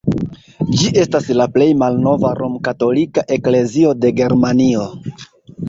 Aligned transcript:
Ĝi 0.79 0.87
estas 1.03 1.27
la 1.39 1.47
plej 1.57 1.67
malnova 1.83 2.33
rom-katolika 2.41 3.27
eklezio 3.39 3.95
de 4.03 4.15
Germanio. 4.25 4.91